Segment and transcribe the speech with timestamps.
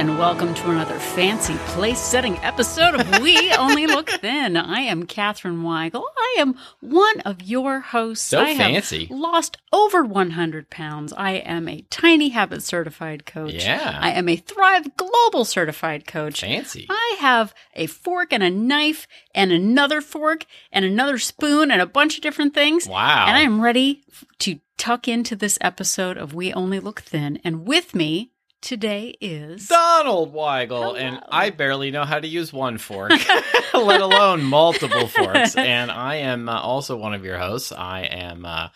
[0.00, 4.56] And welcome to another fancy place setting episode of We Only Look Thin.
[4.56, 6.04] I am Katherine Weigel.
[6.16, 8.26] I am one of your hosts.
[8.26, 9.08] So I have fancy.
[9.10, 11.12] lost over 100 pounds.
[11.12, 13.62] I am a Tiny Habit certified coach.
[13.62, 13.98] Yeah.
[14.00, 16.40] I am a Thrive Global certified coach.
[16.40, 16.86] Fancy.
[16.88, 21.86] I have a fork and a knife and another fork and another spoon and a
[21.86, 22.88] bunch of different things.
[22.88, 23.26] Wow.
[23.28, 24.02] And I am ready
[24.38, 27.38] to tuck into this episode of We Only Look Thin.
[27.44, 29.68] And with me today is.
[29.68, 33.12] Donald Weigel, and I barely know how to use one fork,
[33.74, 35.56] let alone multiple forks.
[35.70, 37.70] And I am uh, also one of your hosts.
[37.70, 38.68] I am uh,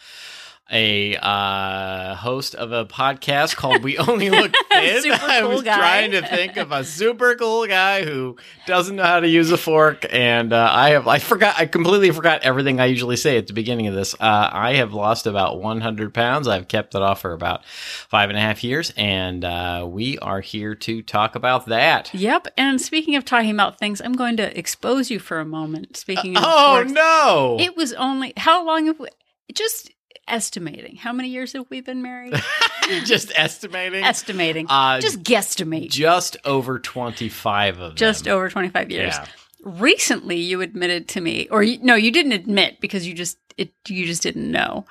[0.73, 5.03] a uh, host of a podcast called We Only Look Thin.
[5.03, 5.77] Super I was guy.
[5.77, 9.59] trying to think of a super cool guy who doesn't know how to use a
[9.59, 13.47] fork, and uh, I have I forgot I completely forgot everything I usually say at
[13.47, 14.15] the beginning of this.
[14.15, 16.49] Uh, I have lost about 100 pounds.
[16.49, 20.41] I've kept it off for about five and a half years, and uh, we are
[20.41, 22.13] here to talk about that.
[22.15, 22.49] Yep.
[22.57, 25.97] And speaking of talking about things, I'm going to expose you for a moment.
[25.97, 26.43] Speaking of.
[26.47, 26.93] Oh forks.
[26.93, 27.57] no!
[27.61, 28.33] It was only.
[28.37, 29.09] How long have we.
[29.53, 29.91] Just
[30.29, 30.97] estimating.
[30.97, 32.35] How many years have we been married?
[33.05, 34.05] just estimating.
[34.05, 34.67] estimating.
[34.69, 35.91] Uh, just guesstimate.
[35.91, 38.35] just over 25 of just them.
[38.35, 39.15] over 25 years.
[39.15, 39.27] Yeah.
[39.65, 43.73] Recently, you admitted to me, or you, no, you didn't admit because you just it
[43.89, 44.85] you just didn't know.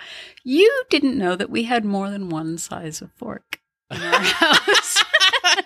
[0.44, 3.60] You didn't know that we had more than one size of fork
[3.92, 5.04] in our house.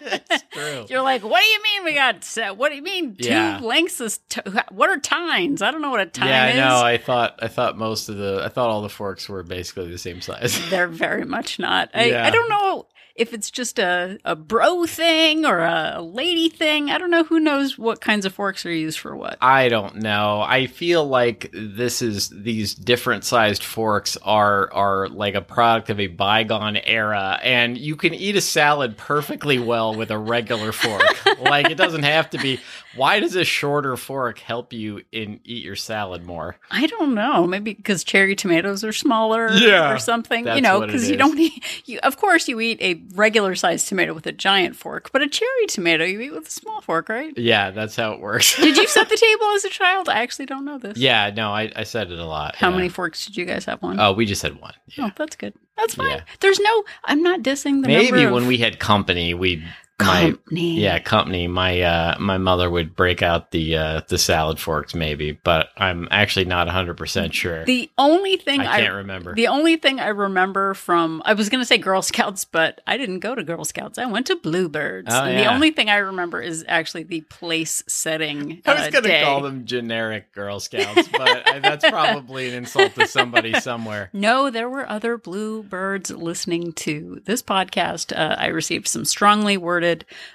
[0.01, 0.85] That's true.
[0.89, 2.57] You're like, what do you mean we got set?
[2.57, 3.59] What do you mean two Yeah.
[3.61, 5.61] lengths of t- what are tines?
[5.61, 6.55] I don't know what a tine yeah, I is.
[6.57, 6.81] know.
[6.83, 9.97] I thought I thought most of the I thought all the forks were basically the
[9.97, 10.59] same size.
[10.69, 11.89] They're very much not.
[11.93, 12.25] I, Yeah.
[12.25, 12.85] I don't know
[13.17, 16.89] if it's just a, a bro thing or a lady thing.
[16.89, 19.37] I don't know who knows what kinds of forks are used for what.
[19.41, 20.41] I don't know.
[20.41, 25.99] I feel like this is these different sized forks are are like a product of
[25.99, 31.01] a bygone era and you can eat a salad perfectly well with a regular fork.
[31.41, 32.59] like it doesn't have to be
[32.95, 36.55] why does a shorter fork help you in eat your salad more?
[36.71, 37.45] I don't know.
[37.45, 40.47] Maybe because cherry tomatoes are smaller Yeah, or something.
[40.47, 44.13] you know, because you don't eat, you, of course, you eat a regular sized tomato
[44.13, 47.37] with a giant fork, but a cherry tomato you eat with a small fork, right?
[47.37, 48.55] Yeah, that's how it works.
[48.55, 50.09] Did you set the table as a child?
[50.09, 50.97] I actually don't know this.
[50.97, 52.55] yeah, no, I, I said it a lot.
[52.55, 52.75] How yeah.
[52.75, 53.81] many forks did you guys have?
[53.81, 53.99] One.
[53.99, 54.73] Oh, we just had one.
[54.87, 55.05] Yeah.
[55.05, 55.53] Oh, that's good.
[55.77, 56.09] That's fine.
[56.09, 56.21] Yeah.
[56.39, 56.83] There's no.
[57.05, 59.63] I'm not dissing the Maybe when of we had company, we
[59.99, 60.79] my company.
[60.79, 65.31] yeah company my uh my mother would break out the uh the salad forks maybe
[65.43, 69.75] but i'm actually not 100% sure The only thing i I, can't remember the only
[69.77, 73.33] thing I remember from I was going to say Girl Scouts, but I didn't go
[73.33, 73.97] to Girl Scouts.
[73.97, 75.07] I went to Bluebirds.
[75.11, 78.61] Oh, And The only thing I remember is actually the place setting.
[78.65, 79.23] i was uh, gonna day.
[79.23, 84.69] call them generic girl scouts but that's probably an insult to somebody somewhere No, there
[84.69, 88.15] were other bluebirds listening to this podcast.
[88.15, 89.86] Uh, I received some strongly worded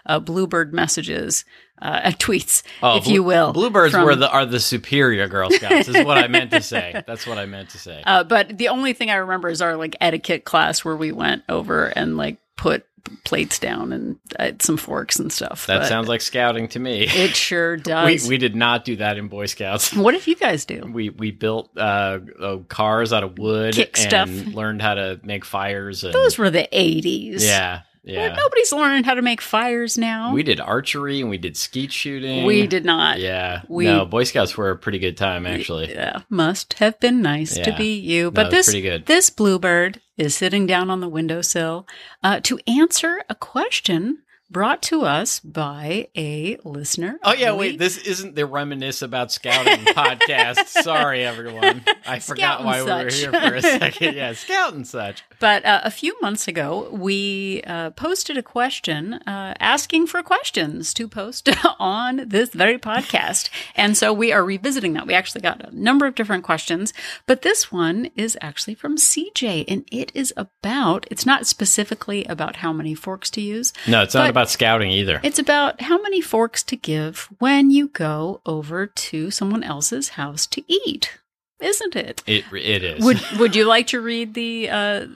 [0.07, 1.45] uh, bluebird messages,
[1.81, 3.49] uh, tweets, if blue- you will.
[3.49, 6.61] Oh, bluebirds from- were the are the superior girl scouts is what i meant to
[6.63, 9.61] say that's what i meant to say Uh, but the only thing I remember is
[9.63, 12.87] our like etiquette class where we went over and like put
[13.25, 15.67] plates down and uh, some forks and stuff.
[15.67, 18.29] that sounds like scouting to me it sure we, does.
[18.29, 20.89] we did not do that in boy scouts what did you guys do?
[20.93, 24.55] we we built uh, uh cars out of wood Kick and stuff.
[24.55, 27.45] learned how to make fires and Those were the eighties.
[27.45, 30.33] yeah Yeah nobody's learning how to make fires now.
[30.33, 32.45] We did archery and we did skeet shooting.
[32.45, 33.21] We did not.
[33.21, 33.63] Yeah.
[33.69, 35.91] We- no, Boy Scouts were a pretty good time, actually.
[35.93, 38.31] Yeah, must have been nice to be you.
[38.31, 39.07] But was this pretty good.
[39.07, 41.87] this bluebird is sitting down on the windowsill
[42.23, 44.19] uh, to answer a question
[44.53, 47.19] brought to us by a listener.
[47.25, 47.79] Oh yeah, wait.
[47.79, 50.67] This isn't the reminisce about scouting podcast.
[50.69, 51.83] Sorry, everyone.
[52.07, 54.15] I forgot why and we were here for a second.
[54.15, 55.25] Yeah, scout and such.
[55.41, 60.93] But uh, a few months ago, we uh, posted a question uh, asking for questions
[60.95, 61.49] to post
[61.79, 63.49] on this very podcast.
[63.75, 65.07] And so we are revisiting that.
[65.07, 66.93] We actually got a number of different questions,
[67.27, 72.57] but this one is actually from CJ, and it is about, it's not specifically about
[72.57, 75.21] how many forks to use, No, it's not But- about scouting either.
[75.23, 80.47] it's about how many forks to give when you go over to someone else's house
[80.49, 81.19] to eat.
[81.61, 82.23] Isn't it?
[82.27, 83.05] It it is.
[83.05, 85.07] Would Would you like to read the uh,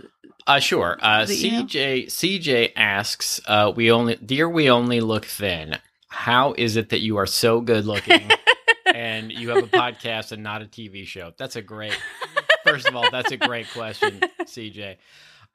[0.47, 0.97] Uh, sure.
[1.03, 1.65] Uh, The email?
[1.65, 5.77] CJ CJ asks, uh, "We only, dear, we only look thin.
[6.09, 8.31] How is it that you are so good looking,
[8.95, 11.33] and you have a podcast and not a TV show?
[11.37, 11.99] That's a great.
[12.65, 14.97] First of all, that's a great question, CJ.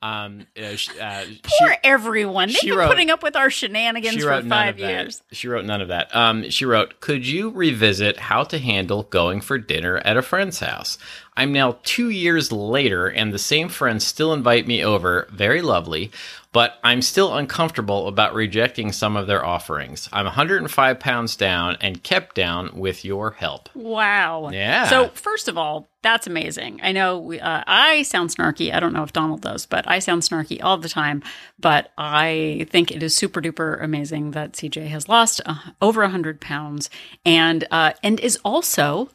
[0.03, 2.47] Um, uh, sh- uh, Poor everyone.
[2.47, 5.21] They've she been wrote- putting up with our shenanigans she for five years.
[5.31, 6.15] She wrote none of that.
[6.15, 10.59] Um, she wrote, "Could you revisit how to handle going for dinner at a friend's
[10.59, 10.97] house?
[11.37, 15.27] I'm now two years later, and the same friends still invite me over.
[15.31, 16.11] Very lovely.
[16.53, 20.09] But I'm still uncomfortable about rejecting some of their offerings.
[20.11, 23.69] I'm 105 pounds down and kept down with your help.
[23.73, 24.49] Wow.
[24.51, 24.89] Yeah.
[24.89, 26.81] So, first of all, that's amazing.
[26.83, 28.73] I know we, uh, I sound snarky.
[28.73, 31.23] I don't know if Donald does, but I sound snarky all the time.
[31.57, 36.41] But I think it is super duper amazing that CJ has lost uh, over 100
[36.41, 36.89] pounds
[37.25, 39.09] and, uh, and is also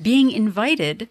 [0.00, 1.10] being invited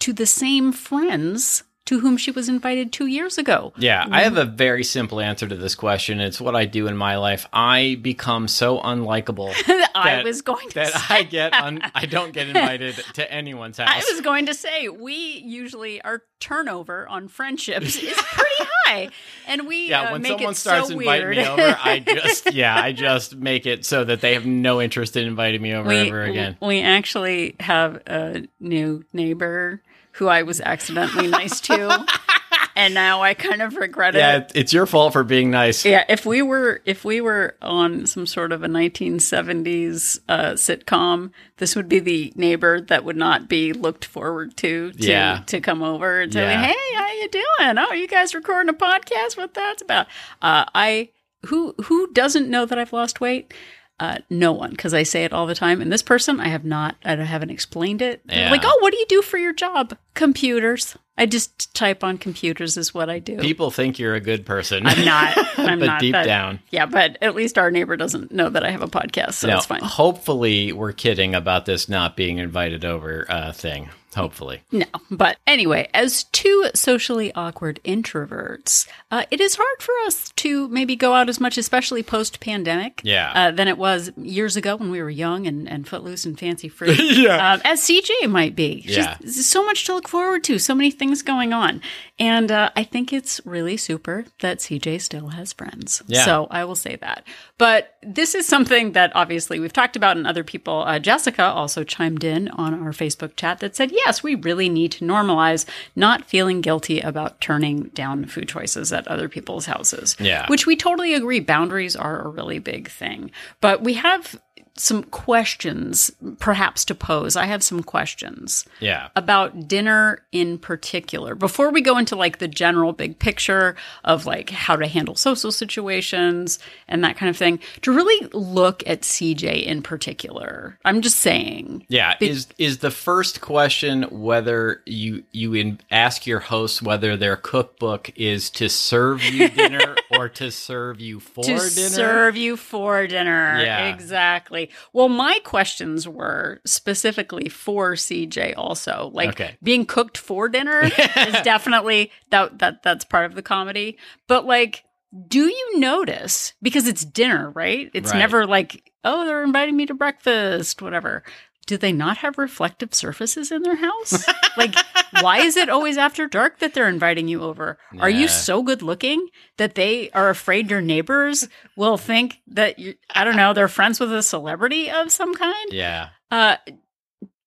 [0.00, 3.72] to the same friends to whom she was invited two years ago.
[3.78, 6.20] Yeah, I have a very simple answer to this question.
[6.20, 7.46] It's what I do in my life.
[7.52, 9.54] I become so unlikable
[9.94, 13.32] I that- was going to that say, I get un- I don't get invited to
[13.32, 13.88] anyone's house.
[13.88, 18.50] I was going to say we usually our turnover on friendships is pretty
[18.86, 19.08] high,
[19.46, 21.36] and we yeah, uh, when someone starts so inviting weird.
[21.38, 25.16] me over, I just yeah, I just make it so that they have no interest
[25.16, 26.56] in inviting me over we, ever again.
[26.60, 29.82] we actually have a new neighbor
[30.16, 32.06] who I was accidentally nice to,
[32.76, 34.18] and now I kind of regret it.
[34.18, 35.84] Yeah, it's your fault for being nice.
[35.84, 41.30] Yeah, if we were if we were on some sort of a 1970s uh, sitcom,
[41.58, 45.42] this would be the neighbor that would not be looked forward to to, Yeah.
[45.46, 46.64] to come over and say, Yeah.
[46.64, 47.78] "Hey, how you doing?
[47.78, 49.36] Oh, you guys recording a podcast?
[49.36, 50.06] What that's about?"
[50.42, 51.10] Uh, I
[51.46, 53.52] who who doesn't know that I've lost weight?
[53.98, 55.80] Uh, no one, because I say it all the time.
[55.80, 58.20] And this person, I have not, I haven't explained it.
[58.28, 58.50] Yeah.
[58.50, 59.96] Like, oh, what do you do for your job?
[60.12, 60.96] Computers.
[61.16, 63.38] I just type on computers is what I do.
[63.38, 64.86] People think you're a good person.
[64.86, 65.34] I'm not.
[65.58, 66.00] I'm but not.
[66.00, 66.60] deep but- down.
[66.70, 69.54] Yeah, but at least our neighbor doesn't know that I have a podcast, so No,
[69.54, 69.80] that's fine.
[69.82, 73.88] Hopefully, we're kidding about this not being invited over uh, thing.
[74.16, 74.62] Hopefully.
[74.72, 80.68] No, but anyway, as two socially awkward introverts, uh, it is hard for us to
[80.68, 83.32] maybe go out as much, especially post pandemic, Yeah.
[83.34, 86.68] uh, than it was years ago when we were young and, and footloose and fancy
[86.68, 86.96] free.
[87.26, 87.52] Yeah.
[87.54, 88.82] um, as CJ might be.
[88.86, 89.18] Yeah.
[89.26, 91.80] So much to look forward to, so many things going on,
[92.18, 96.02] and uh, I think it's really super that CJ still has friends.
[96.06, 96.24] Yeah.
[96.24, 97.24] So I will say that.
[97.58, 100.84] But this is something that obviously we've talked about, and other people.
[100.86, 104.92] Uh, Jessica also chimed in on our Facebook chat that said, yes, we really need
[104.92, 105.66] to normalize
[105.96, 110.16] not feeling guilty about turning down food choices at other people's houses.
[110.20, 110.46] Yeah.
[110.48, 111.40] Which we totally agree.
[111.40, 113.32] Boundaries are a really big thing.
[113.60, 114.40] But we have
[114.78, 117.34] some questions perhaps to pose.
[117.36, 119.08] I have some questions Yeah.
[119.16, 123.74] about dinner in particular before we go into like the general big picture
[124.04, 126.58] of like how to handle social situations
[126.88, 130.78] and that kind of thing to really look at CJ in particular.
[130.84, 131.86] I'm just saying.
[131.88, 137.36] Yeah, is is the first question whether you you in, ask your host whether their
[137.36, 141.64] cookbook is to serve you dinner or to serve you for to dinner?
[141.68, 143.60] serve you for dinner.
[143.62, 143.88] Yeah.
[143.88, 144.65] Exactly.
[144.92, 149.10] Well, my questions were specifically for CJ also.
[149.12, 149.56] Like Okay.
[149.62, 150.82] being cooked for dinner
[151.16, 153.98] is definitely that that that's part of the comedy.
[154.28, 154.84] But like
[155.28, 157.90] do you notice because it's dinner, right?
[157.94, 158.18] It's Right.
[158.18, 161.22] never like, oh, they're inviting me to breakfast, whatever.
[161.66, 164.24] Do they not have reflective surfaces in their house?
[164.56, 164.74] like,
[165.20, 167.78] why is it always after dark that they're inviting you over?
[167.98, 172.94] Are you so good looking that they are afraid your neighbors will think that you,
[173.14, 175.72] I don't know, they're friends with a celebrity of some kind?
[175.72, 176.10] Yeah.
[176.30, 176.56] Uh,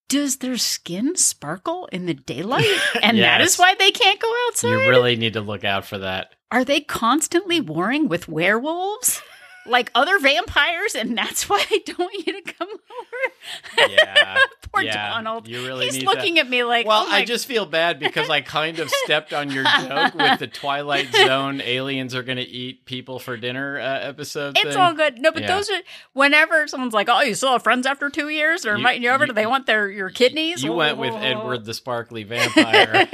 [0.10, 2.66] does their skin sparkle in the daylight?
[3.02, 4.70] And that is why they can't go outside?
[4.70, 6.34] You really need to look out for that.
[6.52, 9.22] Are they constantly warring with werewolves?
[9.66, 13.92] Like other vampires, and that's why they don't want you to come over.
[13.92, 14.38] Yeah.
[14.72, 15.10] Poor yeah.
[15.14, 15.48] Donald.
[15.48, 18.42] You really He's looking at me like, Well, oh I just feel bad because I
[18.42, 22.86] kind of stepped on your joke with the Twilight Zone aliens are going to eat
[22.86, 24.78] people for dinner uh, episode It's thing.
[24.78, 25.20] all good.
[25.20, 25.56] No, but Yeah.
[25.56, 25.80] those are
[26.14, 29.24] whenever someone's like, "Oh, you still have friends after two years?" They're inviting you over.
[29.24, 30.64] you- Do they want their your kidneys?
[30.64, 31.14] You went with.
[31.14, 33.08] Edward the Sparkly Vampire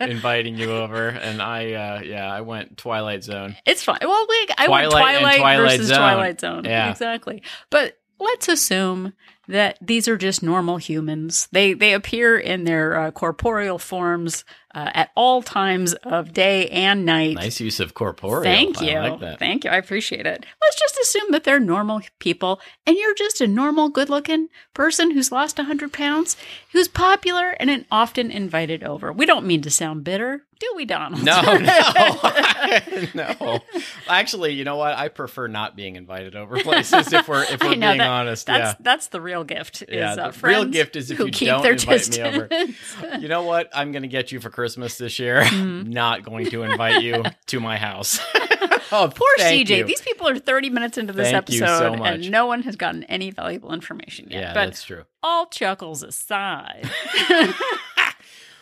[0.00, 3.56] inviting you over, and I, uh, yeah, I went Twilight Zone.
[3.66, 3.98] It's fine.
[4.02, 5.98] Well, we, I Twilight went and Twilight, Twilight versus Zone.
[5.98, 6.64] Twilight Zone.
[6.64, 6.90] Yeah.
[6.90, 7.42] exactly.
[7.70, 9.12] But let's assume
[9.48, 11.48] that these are just normal humans.
[11.52, 14.44] They they appear in their uh, corporeal forms
[14.74, 17.36] uh, at all times of day and night.
[17.36, 18.42] Nice use of corporeal.
[18.42, 18.98] Thank you.
[18.98, 19.38] like that.
[19.38, 19.70] Thank you.
[19.70, 20.44] I appreciate it.
[20.60, 25.10] Let's just assume that they're normal people and you're just a normal, good looking person
[25.10, 26.36] who's lost 100 pounds,
[26.72, 29.12] who's popular and often invited over.
[29.12, 31.22] We don't mean to sound bitter, do we, Donald?
[31.22, 32.20] No, no,
[33.14, 33.60] no.
[34.08, 34.94] Actually, you know what?
[34.94, 38.46] I prefer not being invited over places if we're if we're know being that- honest.
[38.46, 38.74] That's yeah.
[38.80, 39.82] that's the real gift.
[39.82, 42.48] Is, Yeah, uh, the real gift is if you keep don't their invite me over.
[43.18, 43.68] You know what?
[43.74, 45.42] I'm going to get you for Christmas this year.
[45.42, 45.90] Mm-hmm.
[45.90, 48.18] Not going to invite you to my house.
[48.92, 49.68] oh, Poor CJ.
[49.68, 49.84] you.
[49.84, 53.04] These people are 30 minutes into this Thank episode, so and no one has gotten
[53.04, 54.40] any valuable information yet.
[54.40, 55.04] yeah, but that's true.
[55.22, 56.88] all chuckles aside,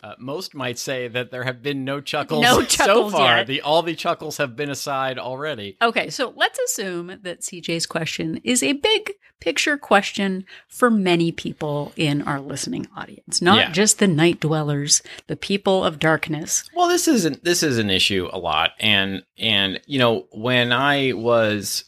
[0.07, 3.39] Uh, most might say that there have been no chuckles, No so chuckles far.
[3.39, 3.47] yet.
[3.49, 5.77] The all the chuckles have been aside already.
[5.83, 11.93] Okay, so let's assume that CJ's question is a big picture question for many people
[11.97, 13.71] in our listening audience, not Yeah.
[13.73, 16.63] just the night dwellers, the people of darkness.
[16.75, 21.13] Well, this isn't this is an issue a lot, and and you know when I
[21.15, 21.85] was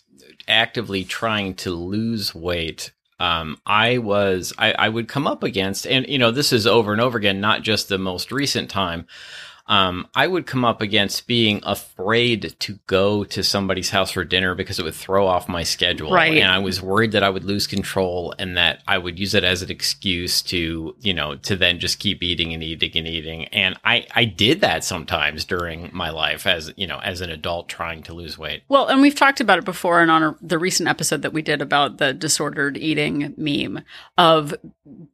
[0.49, 6.07] actively trying to lose weight, um, I was I, I would come up against, and
[6.09, 9.07] you know this is over and over again, not just the most recent time.
[9.69, 14.55] Um, I would come up against being afraid to go to somebody's house for dinner
[14.55, 16.11] because it would throw off my schedule.
[16.11, 16.39] Right.
[16.39, 19.45] And I was worried that I would lose control and that I would use it
[19.45, 23.45] as an excuse to, you know, to then just keep eating and eating and eating.
[23.47, 27.69] And I, I did that sometimes during my life as, you know, as an adult
[27.69, 28.63] trying to lose weight.
[28.69, 31.43] Well, and we've talked about it before and on a, the recent episode that we
[31.43, 33.85] did about the disordered eating meme
[34.17, 34.55] of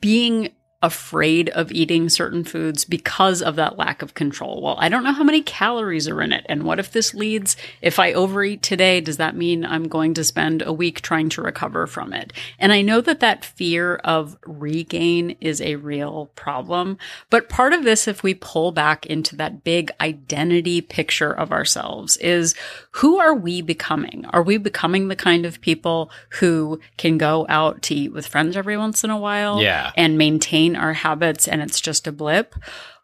[0.00, 0.52] being
[0.84, 4.60] afraid of eating certain foods because of that lack of control.
[4.60, 6.44] Well, I don't know how many calories are in it.
[6.46, 10.22] And what if this leads, if I overeat today, does that mean I'm going to
[10.22, 12.34] spend a week trying to recover from it?
[12.58, 16.98] And I know that that fear of regain is a real problem.
[17.30, 22.18] But part of this, if we pull back into that big identity picture of ourselves,
[22.18, 22.54] is
[22.90, 24.26] who are we becoming?
[24.34, 28.54] Are we becoming the kind of people who can go out to eat with friends
[28.54, 29.62] every once in a while?
[29.62, 29.92] Yeah.
[29.96, 32.54] and maintain our habits and it's just a blip?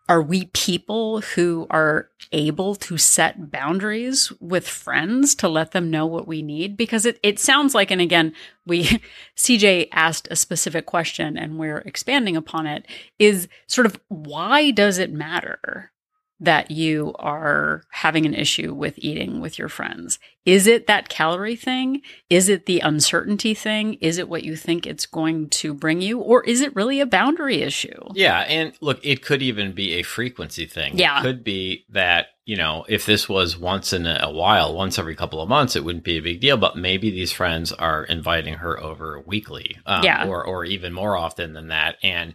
[0.09, 6.05] Are we people who are able to set boundaries with friends to let them know
[6.05, 6.77] what we need?
[6.77, 8.33] Because it, it sounds like, and again,
[8.67, 9.00] we,
[9.37, 12.87] CJ asked a specific question and we're expanding upon it
[13.21, 15.93] is sort of why does it matter
[16.41, 20.19] that you are having an issue with eating with your friends?
[20.50, 22.02] Is it that calorie thing?
[22.28, 23.95] Is it the uncertainty thing?
[24.00, 26.19] Is it what you think it's going to bring you?
[26.19, 28.00] Or is it really a boundary issue?
[28.14, 30.99] Yeah, and look, it could even be a frequency thing.
[30.99, 31.21] Yeah.
[31.21, 35.14] It could be that, you know, if this was once in a while, once every
[35.14, 36.57] couple of months, it wouldn't be a big deal.
[36.57, 39.76] But maybe these friends are inviting her over weekly.
[39.87, 40.26] Um, Yeah.
[40.26, 41.97] Or, or even more often than that.
[42.02, 42.35] And,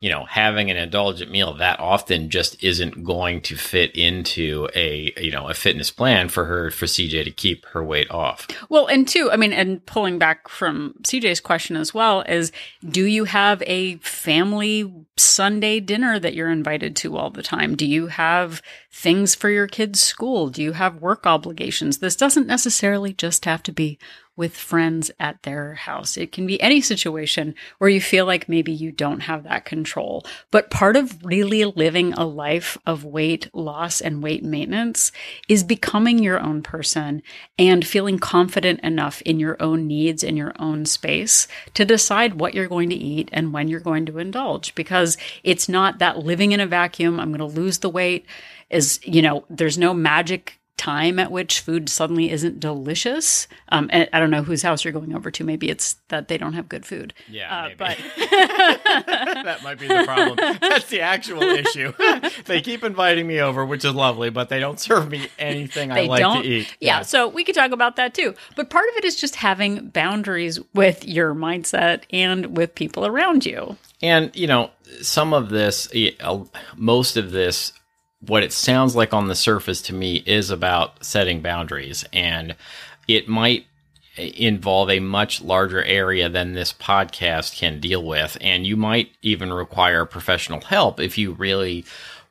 [0.00, 5.12] you know, having an indulgent meal that often just isn't going to fit into a,
[5.16, 8.48] you know, a fitness plan for her, for CJ to keep her weight off.
[8.68, 12.52] Well, and two, I mean, and pulling back from CJ's question as well is
[12.88, 17.76] do you have a family Sunday dinner that you're invited to all the time?
[17.76, 20.48] Do you have things for your kids' school?
[20.48, 21.98] Do you have work obligations?
[21.98, 23.98] This doesn't necessarily just have to be
[24.36, 26.16] with friends at their house.
[26.16, 30.24] It can be any situation where you feel like maybe you don't have that control.
[30.50, 35.12] But part of really living a life of weight loss and weight maintenance
[35.48, 37.22] is becoming your own person
[37.58, 42.54] and feeling confident enough in your own needs and your own space to decide what
[42.54, 46.52] you're going to eat and when you're going to indulge because it's not that living
[46.52, 48.24] in a vacuum, I'm going to lose the weight
[48.70, 53.46] is, you know, there's no magic time at which food suddenly isn't delicious.
[53.68, 55.44] Um, and I don't know whose house you're going over to.
[55.44, 57.14] Maybe it's that they don't have good food.
[57.28, 60.36] Yeah, Uh, but that might be the problem.
[60.60, 61.92] That's the actual issue.
[62.46, 66.06] they keep inviting me over, which is lovely, but they don't serve me anything I
[66.06, 66.76] like don't to eat.
[66.80, 68.34] Yeah, so we could talk about that too.
[68.56, 73.46] But part of it is just having boundaries with your mindset and with people around
[73.46, 73.76] you.
[74.02, 74.70] And, you know,
[75.00, 76.10] some of this, eh,
[76.76, 77.72] most of this,
[78.26, 82.04] what it sounds like on the surface to me is about setting boundaries.
[82.12, 82.54] And
[83.08, 83.66] it might
[84.16, 88.36] involve a much larger area than this podcast can deal with.
[88.40, 91.84] And you might even require professional help if you really,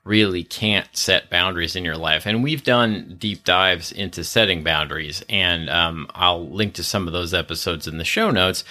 [0.03, 2.25] really can't set boundaries in your life.
[2.25, 5.23] And we've done deep dives into setting boundaries.
[5.27, 8.63] And um, I'll link to some of those episodes in the show notes.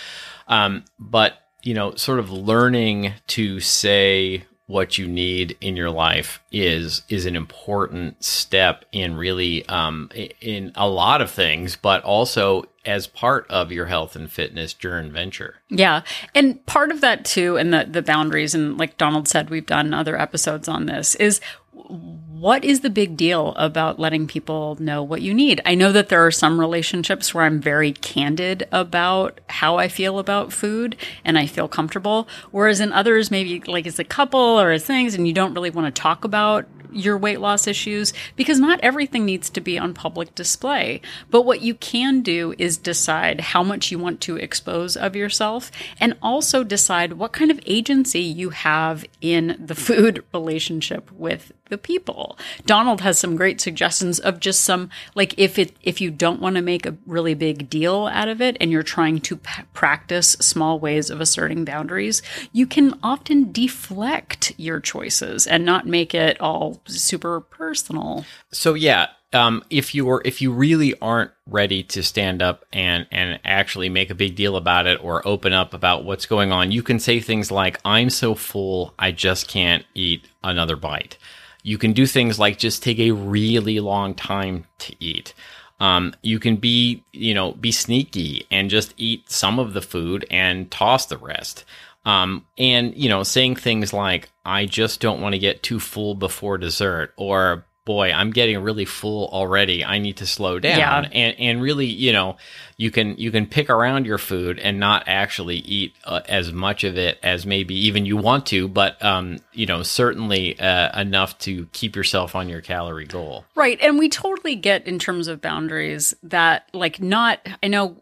[0.49, 6.41] Um, but, you know, sort of learning to say, what you need in your life
[6.53, 10.09] is is an important step in really um,
[10.41, 15.11] in a lot of things, but also as part of your health and fitness journey
[15.11, 15.57] venture.
[15.69, 16.03] Yeah.
[16.35, 19.93] And part of that too, and the, the boundaries, and like Donald said, we've done
[19.93, 21.41] other episodes on this, is
[21.89, 25.61] what is the big deal about letting people know what you need?
[25.67, 30.19] I know that there are some relationships where I'm very candid about how I feel
[30.19, 32.29] about food and I feel comfortable.
[32.51, 35.71] Whereas in others, maybe like it's a couple or it's things and you don't really
[35.71, 39.95] want to talk about your weight loss issues because not everything needs to be on
[39.95, 41.01] public display.
[41.31, 45.71] But what you can do is decide how much you want to expose of yourself
[46.01, 51.79] and also decide what kind of agency you have in the food relationship with the
[51.79, 52.39] people.
[52.67, 56.57] Donald has some great suggestions of just some like if it if you don't want
[56.57, 60.33] to make a really big deal out of it and you're trying to p- practice
[60.41, 62.23] small ways of asserting boundaries,
[62.53, 68.25] you can often deflect your choices and not make it all super personal.
[68.53, 73.07] So yeah, um, if you are if you really aren't ready to stand up and
[73.11, 76.73] and actually make a big deal about it or open up about what's going on,
[76.73, 81.17] you can say things like, "I'm so full, I just can't eat another bite."
[81.63, 85.35] You can do things like just take a really long time to eat.
[85.79, 90.27] Um, you can be, you know, be sneaky and just eat some of the food
[90.31, 91.65] and toss the rest.
[92.05, 96.15] Um, and you know, saying things like, "I just don't want to get too full
[96.15, 99.85] before dessert," or boy, I'm getting really full already.
[99.85, 100.79] I need to slow down.
[100.79, 101.09] Yeah.
[101.11, 102.37] And and really, you know,
[102.77, 106.85] you can you can pick around your food and not actually eat uh, as much
[106.85, 111.37] of it as maybe even you want to, but um, you know, certainly uh, enough
[111.41, 113.45] to keep yourself on your calorie goal.
[113.57, 113.77] Right.
[113.83, 117.97] And we totally get in terms of boundaries that like not I know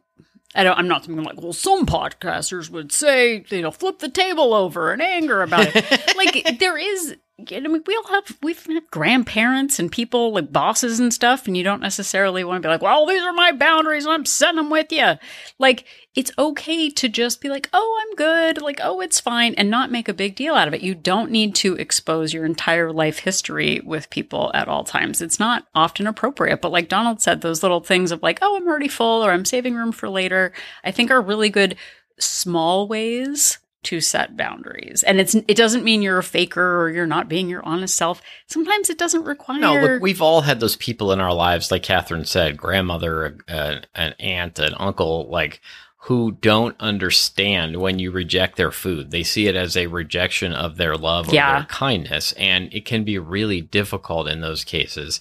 [0.54, 4.08] I don't, I'm not something like, well, some podcasters would say, you know, flip the
[4.08, 6.16] table over in anger about it.
[6.16, 10.98] like, there is, I mean, we all have, we've had grandparents and people like bosses
[10.98, 14.04] and stuff, and you don't necessarily want to be like, well, these are my boundaries
[14.04, 15.12] and I'm setting them with you.
[15.56, 15.84] Like,
[16.16, 18.60] it's okay to just be like, oh, I'm good.
[18.60, 20.82] Like, oh, it's fine, and not make a big deal out of it.
[20.82, 25.22] You don't need to expose your entire life history with people at all times.
[25.22, 26.60] It's not often appropriate.
[26.60, 29.44] But like Donald said, those little things of like, oh, I'm already full or I'm
[29.44, 30.52] saving room for later,
[30.82, 31.76] I think are really good
[32.18, 35.02] small ways to set boundaries.
[35.02, 38.20] And it's it doesn't mean you're a faker or you're not being your honest self.
[38.46, 41.82] Sometimes it doesn't require No, look, we've all had those people in our lives, like
[41.84, 45.60] Katherine said, grandmother, uh, an aunt, an uncle, like
[46.02, 49.10] who don't understand when you reject their food.
[49.10, 51.58] They see it as a rejection of their love or Yeah.
[51.58, 55.20] their kindness, and it can be really difficult in those cases.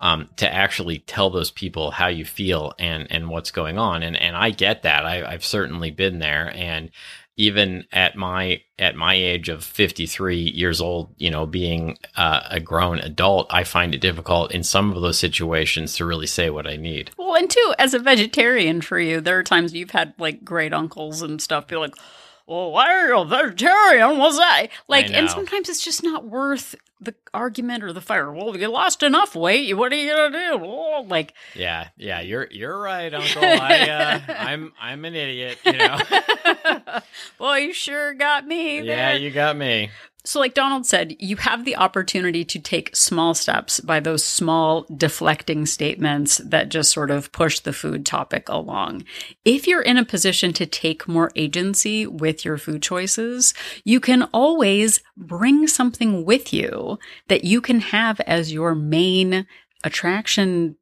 [0.00, 4.16] Um, to actually tell those people how you feel and and what's going on, and
[4.16, 5.04] and I get that.
[5.04, 6.90] I, I've certainly been there, and
[7.38, 12.60] even at my at my age of 53 years old you know being uh, a
[12.60, 16.66] grown adult i find it difficult in some of those situations to really say what
[16.66, 17.10] i need.
[17.16, 20.72] Well, and two, as a vegetarian for you, there are times you've had like great
[20.72, 21.94] uncles and stuff be like,
[22.48, 24.16] well, why are you a vegetarian?
[24.16, 24.68] What's that?
[24.88, 28.32] Like, I and sometimes it's just not worth the argument or the fire.
[28.32, 29.76] Well, you lost enough weight.
[29.76, 30.64] What are you gonna do?
[30.64, 35.72] Oh, like, yeah yeah you're you're right uncle i uh, i'm i'm an idiot you
[35.74, 35.98] know
[37.38, 38.78] boy, you sure got me.
[38.80, 39.16] yeah there.
[39.18, 39.90] you got me
[40.28, 44.84] So, like Donald said, you have the opportunity to take small steps by those small
[44.94, 49.04] deflecting statements that just sort of push the food topic along.
[49.46, 54.24] If you're in a position to take more agency with your food choices, you can
[54.34, 59.46] always bring something with you that you can have as your main
[59.82, 60.76] attraction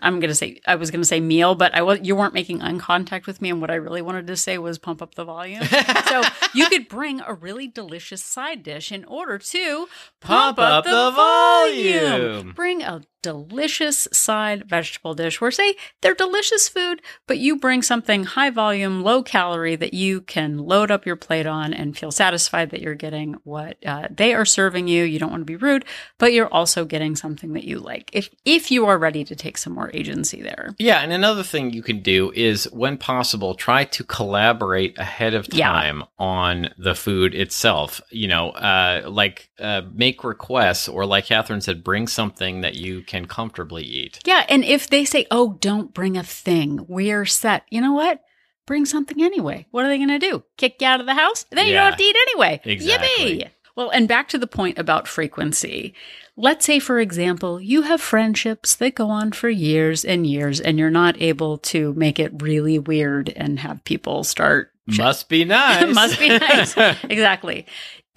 [0.00, 2.78] I'm gonna say I was gonna say meal, but I was you weren't making eye
[2.78, 5.64] contact with me, and what I really wanted to say was pump up the volume.
[6.08, 6.22] so
[6.54, 9.88] you could bring a really delicious side dish in order to
[10.20, 12.52] Pump up the volume.
[12.52, 18.24] Bring a delicious side vegetable dish where say they're delicious food, but you bring something
[18.24, 22.70] high volume, low calorie that you can load up your plate on and feel satisfied
[22.70, 25.04] that you're getting what uh, they are serving you.
[25.04, 25.84] You don't want to be rude,
[26.18, 28.10] but you're also getting something that you like.
[28.12, 30.74] If if you are ready to take some more agency there.
[30.78, 35.46] Yeah, and another thing you can do is, when possible, try to collaborate ahead of
[35.52, 35.68] Yeah.
[35.72, 38.00] time on the food itself.
[38.10, 43.02] You know, uh, like uh, make requests, or like Katherine said, bring something that you
[43.02, 44.20] can comfortably eat.
[44.24, 46.84] Yeah, and if they say, "Oh, don't bring a thing.
[46.88, 48.20] We're set." You know what?
[48.66, 49.66] Bring something anyway.
[49.70, 50.44] What are they going to do?
[50.58, 51.46] Kick you out of the house?
[51.50, 52.60] Then you don't have to eat anyway.
[52.64, 53.38] Exactly.
[53.38, 53.48] Yippee!
[53.78, 55.94] Well, and back to the point about frequency.
[56.36, 60.80] Let's say, for example, you have friendships that go on for years and years, and
[60.80, 65.94] you're not able to make it really weird and have people start Must be nice.
[65.94, 66.76] Must be nice.
[67.04, 67.66] exactly.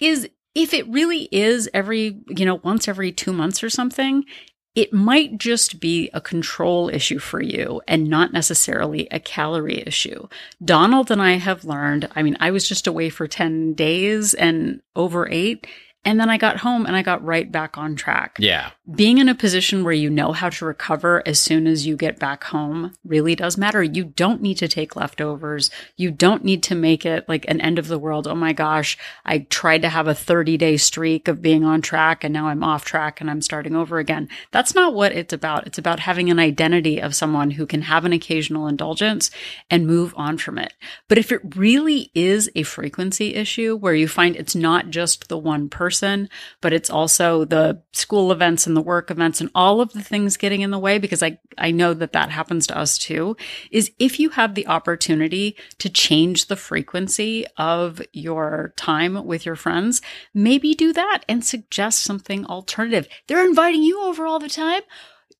[0.00, 4.24] Is if it really is every, you know, once every two months or something,
[4.74, 10.26] it might just be a control issue for you and not necessarily a calorie issue.
[10.64, 14.80] Donald and I have learned, I mean, I was just away for 10 days and
[14.96, 15.66] over eight.
[16.04, 18.36] And then I got home and I got right back on track.
[18.40, 21.96] yeah, being in a position where you know how to recover as soon as you
[21.96, 23.82] get back home really does matter.
[23.82, 25.70] You don't need to take leftovers.
[25.96, 28.26] You don't need to make it like an end of the world.
[28.26, 32.22] Oh my gosh, I tried to have a 30 day streak of being on track
[32.22, 34.28] and now I'm off track and I'm starting over again.
[34.50, 35.66] That's not what it's about.
[35.66, 39.30] It's about having an identity of someone who can have an occasional indulgence
[39.70, 40.74] and move on from it.
[41.08, 45.38] But if it really is a frequency issue where you find it's not just the
[45.38, 46.28] one person,
[46.60, 50.36] but it's also the school events and the work events and all of the things
[50.36, 53.36] getting in the way, because I, I know that that happens to us too,
[53.70, 59.56] is if you have the opportunity to change the frequency of your time with your
[59.56, 60.02] friends,
[60.34, 63.08] maybe do that and suggest something alternative.
[63.26, 64.82] They're inviting you over all the time.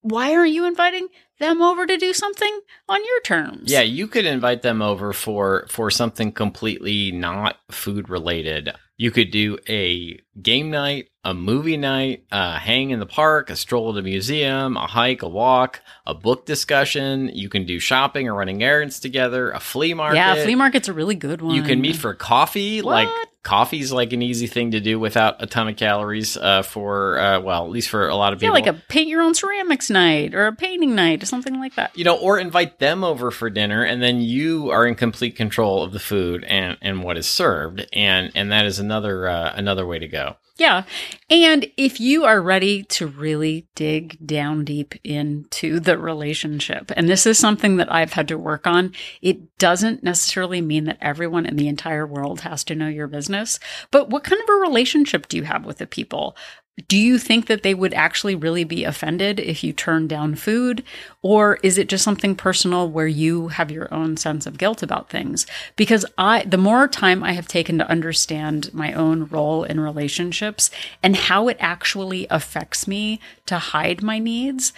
[0.02, 3.70] Why aren't you inviting them over to do something on your terms?
[3.70, 8.70] Yeah, you could invite them over for for something completely not food related.
[8.96, 13.56] You could do a game night, a movie night, a hang in the park, a
[13.56, 17.28] stroll to a museum, a hike, a walk, a book discussion.
[17.32, 20.16] You can do shopping or running errands together, a flea market.
[20.16, 21.54] Yeah, flea market's a really good one.
[21.54, 22.82] You can meet for coffee.
[22.82, 23.06] What?
[23.06, 26.36] Like coffee's like an easy thing to do without a ton of calories.
[26.36, 28.54] Uh, for uh, well, at least for a lot of yeah, people.
[28.54, 31.96] like a paint your own ceramics night or a painting night or something like that.
[31.96, 35.82] you know, or invite them over for dinner, and then you are in complete control
[35.82, 39.86] of the food and and what is served, and and that is another uh, another
[39.86, 40.36] way to go.
[40.62, 40.84] Yeah.
[41.28, 47.26] And if you are ready to really dig down deep into the relationship, and this
[47.26, 51.56] is something that I've had to work on, it doesn't necessarily mean that everyone in
[51.56, 53.58] the entire world has to know your business.
[53.90, 56.36] But what kind of a relationship do you have with the people?
[56.88, 60.82] Do you think that they would actually really be offended if you turn down food?
[61.20, 65.10] Or is it just something personal where you have your own sense of guilt about
[65.10, 65.46] things?
[65.76, 70.70] Because I, the more time I have taken to understand my own role in relationships
[71.02, 74.72] and how it actually affects me to hide my needs,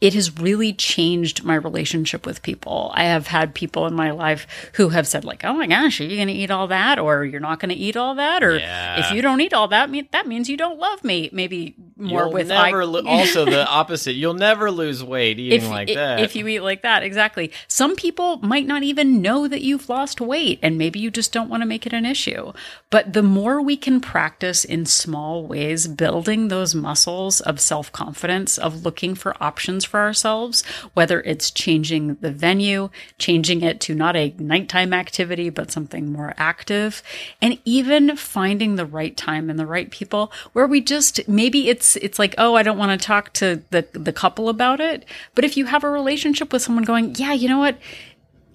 [0.00, 2.90] it has really changed my relationship with people.
[2.94, 6.04] I have had people in my life who have said like, "Oh my gosh, are
[6.04, 8.56] you going to eat all that or you're not going to eat all that or
[8.58, 9.00] Yeah.
[9.00, 12.32] if you don't eat all that, that means you don't love me." Maybe more You'll
[12.32, 14.12] with I- lo- also the opposite.
[14.12, 16.20] You'll never lose weight eating if, like that.
[16.20, 17.50] if you eat like that, exactly.
[17.68, 21.48] Some people might not even know that you've lost weight and maybe you just don't
[21.48, 22.52] want to make it an issue.
[22.90, 28.58] But the more we can practice in small ways, building those muscles of self confidence,
[28.58, 34.16] of looking for options for ourselves, whether it's changing the venue, changing it to not
[34.16, 37.02] a nighttime activity, but something more active,
[37.40, 41.96] and even finding the right time and the right people where we just maybe it's
[41.96, 45.04] it's like, oh, I don't want to talk to the the couple about it.
[45.34, 47.78] But if you have a relationship with someone going, yeah, you know what?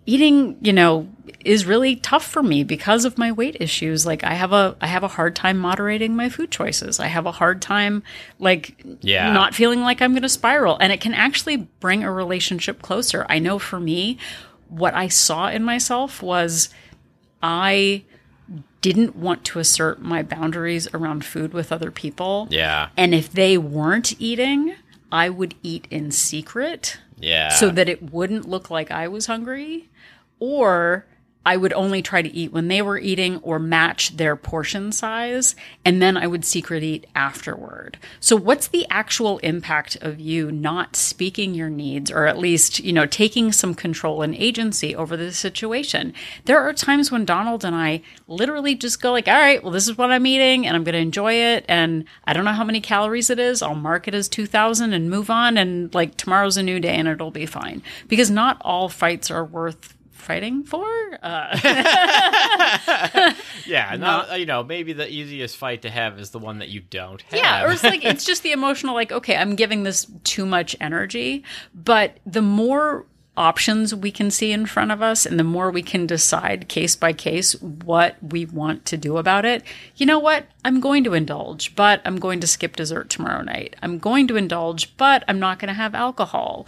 [0.06, 1.08] Eating, you know,
[1.46, 4.06] is really tough for me because of my weight issues.
[4.06, 7.00] Like I have a I have a hard time moderating my food choices.
[7.00, 8.04] I have a hard time
[8.40, 9.32] like Yeah.
[9.32, 13.26] not feeling like I'm going to spiral and it can actually bring a relationship closer.
[13.30, 14.18] I know for me
[14.68, 16.70] what I saw in myself was
[17.42, 18.04] I
[18.82, 22.48] didn't want to assert my boundaries around food with other people.
[22.50, 24.76] yeah, And if they weren't eating,
[25.12, 27.50] I would eat in secret yeah.
[27.50, 29.90] so that it wouldn't look like I was hungry.
[30.40, 31.06] Or
[31.46, 35.56] I would only try to eat when they were eating or match their portion size.
[35.86, 37.98] And then I would secret eat afterward.
[38.20, 42.92] So what's the actual impact of you not speaking your needs or at least, you
[42.92, 46.14] know, taking some control and agency over the situation?
[46.44, 49.88] There are times when Donald and I literally just go like, all right, well, this
[49.88, 51.64] is what I'm eating and I'm going to enjoy it.
[51.70, 53.62] And I don't know how many calories it is.
[53.62, 55.58] I'll mark it as 2000 and move on.
[55.58, 59.46] And like tomorrow's a new day and it'll be fine because not all fights are
[59.46, 60.86] worth fighting for.
[61.22, 61.58] Uh,
[63.66, 66.82] yeah, not, you know, maybe the easiest fight to have is the one that you
[66.82, 67.40] don't have.
[67.40, 70.76] Yeah, or it's like it's just the emotional like okay, I'm giving this too much
[70.80, 73.06] energy, but the more
[73.40, 76.96] options we can see in front of us and the more we can decide case
[76.96, 79.64] by case what we want to do about it.
[79.96, 80.46] You know what?
[80.66, 83.78] I'm going to indulge, but I'm going to skip dessert tomorrow night.
[83.82, 86.68] I'm going to indulge, but I'm not going to have alcohol.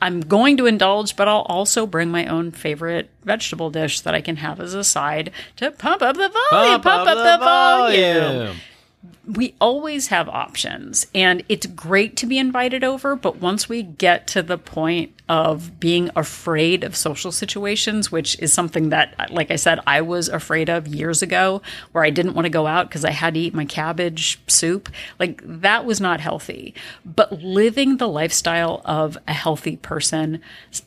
[0.00, 4.20] I'm going to indulge, but I'll also bring my own favorite vegetable dish that I
[4.20, 8.56] can have as a side to pump up the volume, pump, up, the, volume
[9.26, 14.26] we always have options and it's great to be invited over but once we get
[14.26, 19.56] to the point of being afraid of social situations which is something that like i
[19.56, 21.62] said i was afraid of years ago
[21.92, 24.90] where i didn't want to go out because i had to eat my cabbage soup
[25.18, 26.74] like that was not healthy.
[27.04, 30.40] But living the lifestyle of a healthy person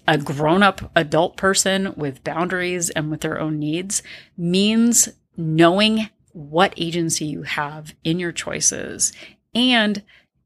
[0.08, 4.04] a grown-up adult person with boundaries and with their own needs
[4.38, 9.12] means knowing what agency you have in your choices
[9.56, 10.04] and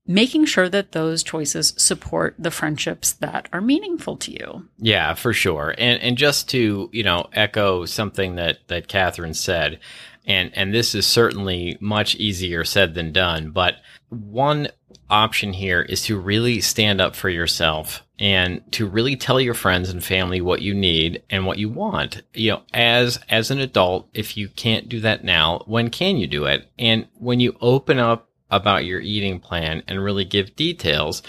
[0.08, 4.68] making sure that those choices support the friendships that are meaningful to you.
[4.78, 5.76] Yeah, for sure.
[5.78, 9.80] And and just to, you know, echo something that that Katherine said,
[10.26, 13.76] and and this is certainly much easier said than done, but
[14.10, 14.70] one
[15.10, 19.90] option here is to really stand up for yourself and to really tell your friends
[19.90, 22.22] and family what you need and what you want.
[22.36, 26.28] You know, as as an adult, if you can't do that now, when can you
[26.28, 26.70] do it?
[26.78, 31.24] And when you open up about your eating plan and really give details,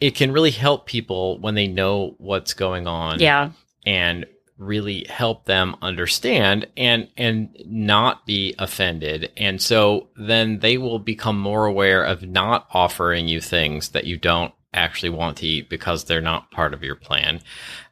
[0.00, 3.20] it can really help people when they know what's going on.
[3.20, 3.52] Yeah.
[3.86, 4.26] And
[4.58, 11.40] really help them understand and and not be offended and so then they will become
[11.40, 16.04] more aware of not offering you things that you don't actually want to eat because
[16.04, 17.40] they're not part of your plan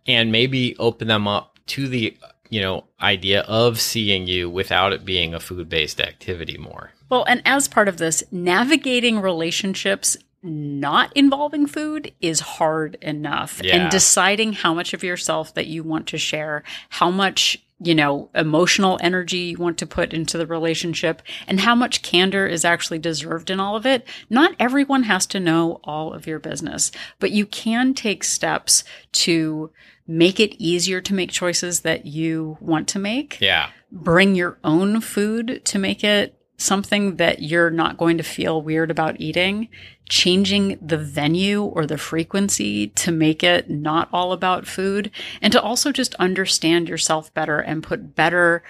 [0.07, 2.17] and maybe open them up to the
[2.51, 7.43] you know idea of seeing you without it being a food-based activity more well and
[7.45, 13.61] as part of this navigating relationships not involving food is hard enough.
[13.63, 13.77] Yeah.
[13.77, 18.29] And deciding how much of yourself that you want to share, how much, you know,
[18.35, 22.99] emotional energy you want to put into the relationship, and how much candor is actually
[22.99, 24.07] deserved in all of it.
[24.29, 29.71] Not everyone has to know all of your business, but you can take steps to
[30.07, 33.39] make it easier to make choices that you want to make.
[33.41, 38.61] yeah Bring your own food to make it something that you're not going to feel
[38.61, 39.69] weird about eating,
[40.09, 45.11] changing the venue or the frequency to make it not all about food,
[45.43, 48.63] and to also just understand yourself better and put better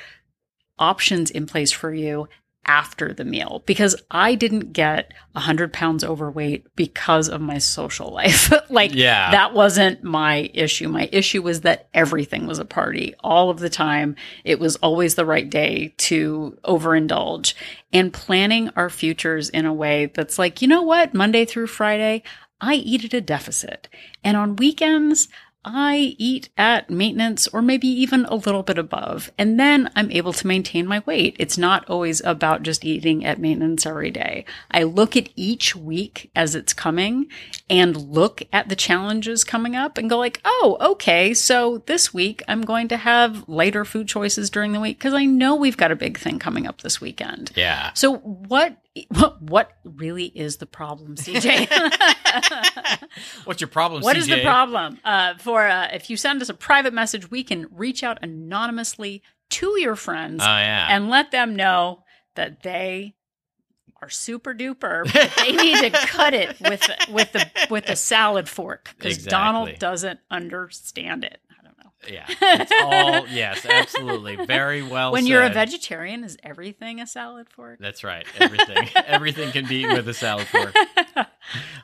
[0.78, 2.28] options in place for you
[2.68, 8.52] after the meal because I didn't get 100 pounds overweight because of my social life.
[8.70, 9.30] like, Yeah.
[9.30, 10.88] that wasn't my issue.
[10.88, 14.14] My issue was that everything was a party all of the time.
[14.44, 17.54] It was always the right day to overindulge
[17.92, 21.14] and planning our futures in a way that's like, you know what?
[21.14, 22.22] Monday through Friday,
[22.60, 23.88] I eat at a deficit.
[24.22, 25.28] And on weekends,
[25.64, 30.32] I eat at maintenance or maybe even a little bit above, and then I'm able
[30.32, 31.36] to maintain my weight.
[31.38, 34.44] It's not always about just eating at maintenance every day.
[34.70, 37.26] I look at each week as it's coming
[37.68, 42.42] and look at the challenges coming up and go like, "Oh, okay, so this week
[42.48, 45.92] I'm going to have lighter food choices during the week because I know we've got
[45.92, 48.76] a big thing coming up this weekend." yeah So what
[49.10, 51.68] what what really is the problem, CJ?
[53.44, 54.20] what's your problem What CJ?
[54.20, 54.98] is the problem?
[55.04, 59.22] Uh, for uh, if you send us a private message, we can reach out anonymously
[59.50, 63.14] to your friends oh yeah and let them know that they
[64.02, 65.04] are super duper.
[65.42, 69.30] they need to cut it with with the with the salad fork because Exactly.
[69.30, 71.40] Donald doesn't understand it.
[72.04, 72.16] I don't know.
[72.16, 72.26] yeah
[72.60, 77.78] it's all yes absolutely very well when you're a vegetarian, is everything a salad fork?
[77.80, 78.26] That's right.
[78.38, 80.74] Everything, everything can be eaten with a salad fork.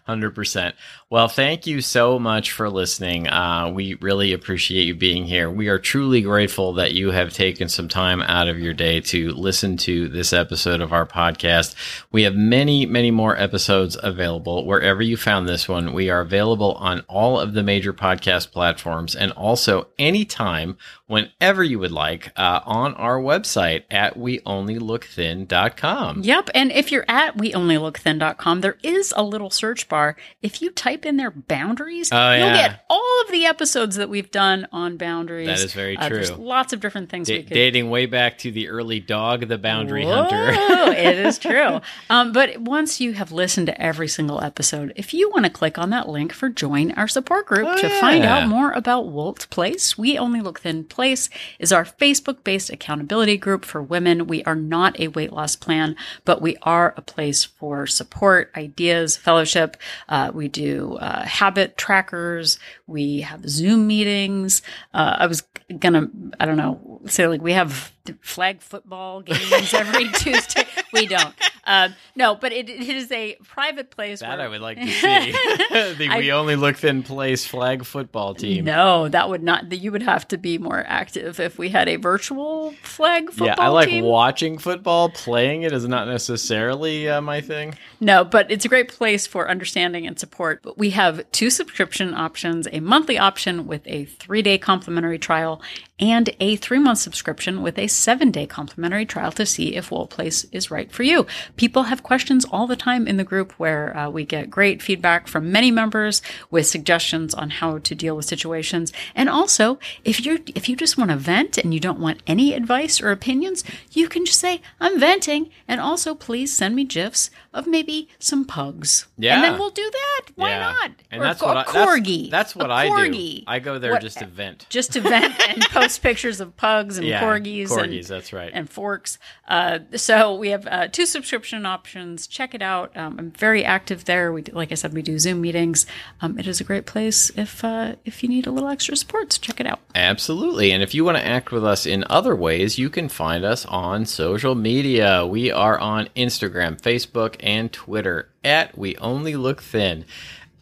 [0.04, 0.74] Hundred percent.
[1.10, 3.28] Well, thank you so much for listening.
[3.28, 5.50] Uh, we really appreciate you being here.
[5.50, 9.30] We are truly grateful that you have taken some time out of your day to
[9.30, 11.74] listen to this episode of our podcast.
[12.10, 15.92] We have many, many more episodes available wherever you found this one.
[15.92, 21.78] We are available on all of the major podcast platforms and also anytime, whenever you
[21.78, 26.22] would like, uh, on our website at weonlylookthin.com.
[26.22, 26.50] Yep.
[26.54, 30.16] And if you're at weonlylookthin.com, there is a little search bar.
[30.42, 32.68] If you type in their boundaries, Oh, you'll yeah.
[32.68, 35.46] get all of the episodes that we've done on boundaries.
[35.46, 36.44] That is very Uh, there's true.
[36.44, 40.04] lots of different things we could dating way back to the early dog, the boundary
[40.04, 40.50] Whoa, hunter.
[40.92, 41.80] it is true.
[42.10, 45.78] Um, but once you have listened to every single episode, if you want to click
[45.78, 49.46] on that link for join our support group Oh, to find out more about Wolt
[49.50, 54.26] Place, We Only Look Thin Place is our Facebook based accountability group for women.
[54.26, 59.16] We are not a weight loss plan, but we are a place for support, ideas,
[59.34, 59.76] fellowship.
[60.08, 62.58] Uh, we do uh, habit trackers.
[62.86, 64.62] We have Zoom meetings.
[64.92, 65.42] Uh, I was
[65.80, 70.66] gonna, I don't know, say like we have flag football games every Tuesday.
[70.92, 71.34] We don't.
[71.66, 74.20] Uh, no, but it, it is a private place.
[74.20, 75.32] that where, I would like to see.
[75.94, 78.66] the I- We Only Look Thin Place flag football team.
[78.66, 79.72] No, that would not.
[79.72, 83.54] You would have to be more active if we had a virtual flag football yeah,
[83.58, 84.04] I like team.
[84.04, 85.08] watching football.
[85.08, 87.74] Playing it is not necessarily uh, my thing.
[88.00, 90.60] No, but it's a great place for understanding and support.
[90.62, 95.62] But we have two subscription options a monthly option with a three day complimentary trial
[96.00, 100.08] and a three month subscription with a seven day complimentary trial to see if Wolt
[100.08, 101.24] Place is right for you.
[101.56, 105.28] People have questions all the time in the group where uh, we get great feedback
[105.28, 108.92] from many members with suggestions on how to deal with situations.
[109.14, 112.54] And also, if you're if you just want to vent and you don't want any
[112.54, 115.50] advice or opinions, you can just say, I'm venting.
[115.68, 119.06] And also, please send me GIFs of maybe some pugs.
[119.16, 119.36] Yeah.
[119.36, 120.22] And then we'll do that.
[120.34, 120.58] Why Yeah.
[120.58, 120.90] not?
[121.12, 122.30] And Or that's a what I, corgi.
[122.30, 123.38] That's, that's what I corgi.
[123.38, 123.44] do.
[123.46, 124.66] I go there What- just to vent.
[124.70, 128.50] just to vent and post pictures of pugs and Yeah, corgis, corgis, and, that's right.
[128.54, 129.18] and forks.
[129.48, 132.26] Uh, so we have uh, two subscription options.
[132.26, 132.96] Check it out.
[132.96, 134.32] Um, I'm very active there.
[134.32, 135.86] We, do- like I said, we do Zoom meetings.
[136.20, 139.32] Um, it is a great place if uh, if you need a little extra support.
[139.32, 139.80] So check it out.
[139.94, 140.72] Absolutely.
[140.72, 143.64] And if you want to act with us in other ways, you can find us
[143.66, 145.26] on social media.
[145.26, 150.04] We are on Instagram, Facebook, and Twitter at We Only Look Thin.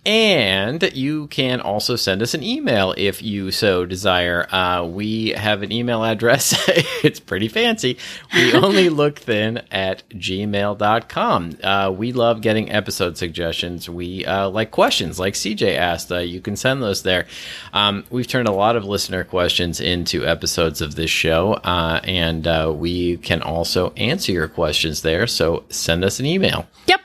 [0.05, 4.53] And you can also send us an email if you so desire.
[4.53, 6.57] Uh, we have an email address.
[7.05, 7.99] it's pretty fancy.
[8.35, 11.59] We only look thin at gmail.com.
[11.63, 13.89] Uh, we love getting episode suggestions.
[13.89, 16.11] We uh, like questions like CJ asked.
[16.11, 17.27] Uh, you can send those there.
[17.73, 22.47] Um, we've turned a lot of listener questions into episodes of this show, uh, and
[22.49, 25.29] uh, we can also answer your questions there.
[25.29, 26.67] So send us an email.
[26.87, 27.02] Yep.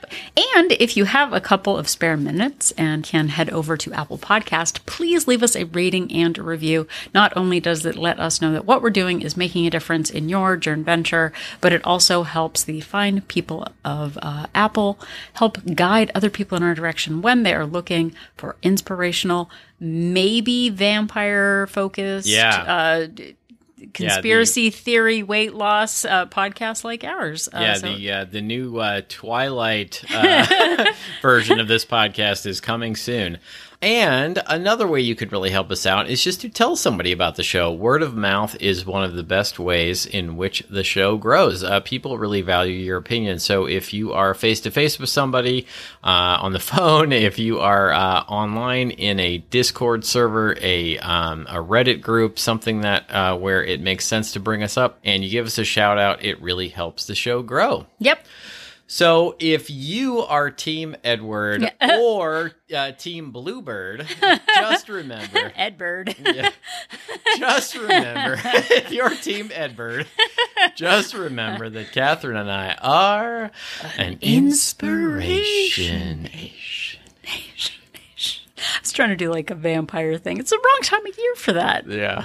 [0.56, 4.18] And if you have a couple of spare minutes and can head over to Apple
[4.18, 6.86] Podcast, please leave us a rating and a review.
[7.14, 10.10] Not only does it let us know that what we're doing is making a difference
[10.10, 14.98] in your journey venture, but it also helps the fine people of uh, Apple
[15.34, 21.66] help guide other people in our direction when they are looking for inspirational, maybe vampire
[21.66, 22.64] focused, Yeah.
[22.66, 23.06] uh,
[23.94, 27.48] conspiracy theory weight loss uh, podcasts like ours.
[27.48, 32.60] Uh, Yeah, so- the uh, the new uh, Twilight uh, version of this podcast is
[32.60, 33.38] coming soon.
[33.80, 37.36] And another way you could really help us out is just to tell somebody about
[37.36, 37.72] the show.
[37.72, 41.62] Word of mouth is one of the best ways in which the show grows.
[41.62, 43.38] Uh, people really value your opinion.
[43.38, 45.66] So if you are face to face with somebody
[46.02, 51.46] uh, on the phone, if you are uh, online in a Discord server, a um,
[51.48, 55.22] a Reddit group, something that uh, where it makes sense to bring us up, and
[55.22, 57.86] you give us a shout out, it really helps the show grow.
[58.00, 58.26] Yep.
[58.90, 64.06] So if you are Team Edward or uh, Team Bluebird,
[64.56, 66.16] just remember, Edbird.
[66.24, 66.48] yeah,
[67.36, 70.06] just remember, if you're Team Edward,
[70.74, 73.50] just remember that Katherine and I are
[73.98, 76.30] an inspiration.
[77.26, 80.38] I was trying to do like a vampire thing.
[80.38, 81.86] It's the wrong time of year for that.
[81.86, 82.24] Yeah.